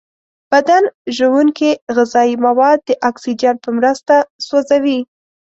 [0.51, 0.83] بدن
[1.15, 4.99] ژونکې غذایي مواد د اکسیجن په مرسته سوځوي.